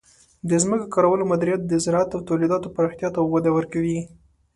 [0.49, 3.99] د ځمکې کارولو مدیریت د زراعت او تولیداتو پراختیا ته وده ورکوي.